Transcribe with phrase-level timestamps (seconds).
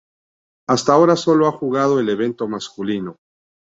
[0.67, 3.17] Hasta ahora solo ha jugado el evento masculino.